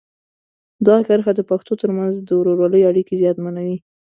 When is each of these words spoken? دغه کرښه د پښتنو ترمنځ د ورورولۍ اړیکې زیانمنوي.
دغه 0.85 1.01
کرښه 1.07 1.31
د 1.35 1.41
پښتنو 1.49 1.79
ترمنځ 1.81 2.13
د 2.21 2.29
ورورولۍ 2.39 2.81
اړیکې 2.89 3.19
زیانمنوي. 3.21 3.77